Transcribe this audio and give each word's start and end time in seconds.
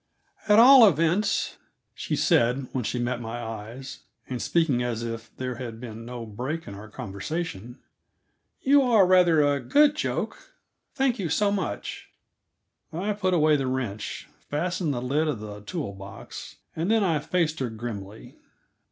"At 0.47 0.57
all 0.57 0.87
events," 0.87 1.57
she 1.93 2.15
said 2.15 2.67
when 2.71 2.83
she 2.83 2.97
met 2.97 3.21
my 3.21 3.39
eyes, 3.39 3.99
and 4.27 4.41
speaking 4.41 4.81
as 4.81 5.03
if 5.03 5.29
there 5.37 5.57
had 5.57 5.79
been 5.79 6.05
no 6.05 6.25
break 6.25 6.67
in 6.67 6.73
our 6.73 6.89
conversation, 6.89 7.77
"you 8.63 8.81
are 8.81 9.05
rather 9.05 9.43
a 9.43 9.59
good 9.59 9.95
joke. 9.95 10.55
Thank 10.95 11.19
you 11.19 11.29
so 11.29 11.51
much." 11.51 12.09
I 12.91 13.13
put 13.13 13.35
away 13.35 13.55
the 13.55 13.67
wrench, 13.67 14.27
fastened 14.49 14.91
the 14.91 15.03
lid 15.03 15.27
of 15.27 15.39
the 15.39 15.61
tool 15.61 15.93
box, 15.93 16.55
and 16.75 16.89
then 16.89 17.03
I 17.03 17.19
faced 17.19 17.59
her 17.59 17.69
grimly. 17.69 18.39